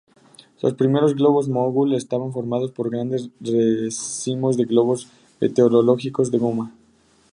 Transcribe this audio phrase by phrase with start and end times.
[0.63, 5.07] Los primeros globos Mogul estaban formados por grandes racimos de globos
[5.39, 6.73] meteorológicos de goma.